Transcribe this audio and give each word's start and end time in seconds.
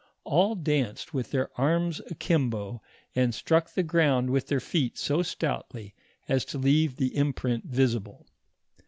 All 0.23 0.55
danced, 0.55 1.13
with 1.13 1.29
their 1.29 1.51
arms 1.61 2.01
akimbo, 2.09 2.81
and 3.15 3.35
struck 3.35 3.71
the 3.71 3.83
ground 3.83 4.31
with 4.31 4.47
their 4.47 4.59
feet 4.59 4.97
so 4.97 5.21
stoutly 5.21 5.93
as 6.27 6.43
to 6.45 6.57
leave 6.57 6.95
the 6.95 7.15
imprint 7.15 7.65
visible. 7.65 8.25